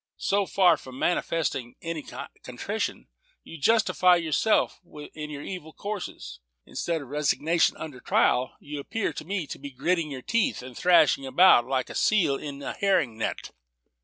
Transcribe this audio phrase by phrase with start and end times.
[0.17, 2.03] So far from manifesting any
[2.41, 3.07] contrition,
[3.43, 6.39] you justify yourself in your evil courses.
[6.65, 10.75] Instead of resignation under trial, you appear to me to be 'gritting your teeth,' and
[10.75, 13.51] thrashing about like unto a seal in a herring net."